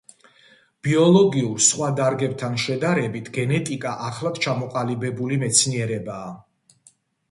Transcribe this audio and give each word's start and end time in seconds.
ბიოლოგიურ 0.87 1.59
სხვა 1.65 1.91
დარგებთან 1.99 2.57
შედარებით 2.65 3.31
გენეტიკა 3.39 3.95
ახლად 4.09 4.43
ჩამოყალიბებული 4.49 5.43
მეცნიერებაა. 5.49 6.39